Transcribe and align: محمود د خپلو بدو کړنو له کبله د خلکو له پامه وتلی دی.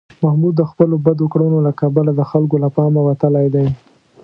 محمود 0.23 0.53
د 0.57 0.63
خپلو 0.71 0.95
بدو 1.05 1.25
کړنو 1.33 1.57
له 1.67 1.71
کبله 1.81 2.11
د 2.15 2.21
خلکو 2.31 2.55
له 2.63 2.69
پامه 2.75 3.01
وتلی 3.03 3.47
دی. 3.55 3.65